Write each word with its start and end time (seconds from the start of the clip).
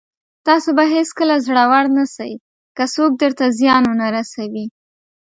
تاسو 0.47 0.69
به 0.77 0.83
هېڅکله 0.95 1.35
زړور 1.45 1.85
نسٸ، 1.95 2.15
که 2.77 2.83
څوک 2.93 3.11
درته 3.21 3.45
زيان 3.59 3.83
ونه 3.87 4.07
رسوي. 4.15 4.65